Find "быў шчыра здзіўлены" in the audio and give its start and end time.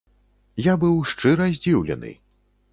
0.85-2.11